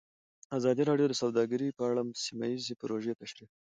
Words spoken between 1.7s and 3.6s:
په اړه سیمه ییزې پروژې تشریح کړې.